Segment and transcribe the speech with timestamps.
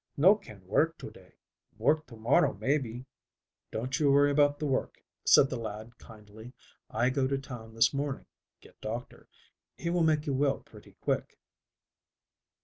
[0.17, 1.35] No can work to day.
[1.77, 3.05] Work to morrow, maybe."
[3.69, 4.95] "Don't you worry about the work,"
[5.27, 6.53] said the lad kindly.
[6.89, 8.25] "I go to town this morning,
[8.61, 9.27] get doctor.
[9.77, 11.37] He will make you well pretty quick."